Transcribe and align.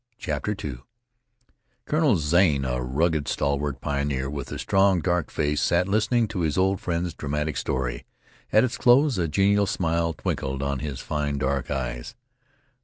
CHAPTER 0.17 0.55
II 0.63 0.79
Colonel 1.85 2.17
Zane, 2.17 2.65
a 2.65 2.81
rugged, 2.81 3.27
stalwart 3.27 3.81
pioneer, 3.81 4.31
with 4.31 4.51
a 4.51 4.57
strong, 4.57 4.99
dark 4.99 5.29
face, 5.29 5.61
sat 5.61 5.87
listening 5.87 6.27
to 6.29 6.39
his 6.39 6.57
old 6.57 6.81
friend's 6.81 7.13
dramatic 7.13 7.55
story. 7.55 8.05
At 8.51 8.63
its 8.63 8.79
close 8.79 9.19
a 9.19 9.27
genial 9.27 9.67
smile 9.67 10.13
twinkled 10.13 10.63
in 10.63 10.79
his 10.79 11.01
fine 11.01 11.37
dark 11.37 11.69
eyes. 11.69 12.15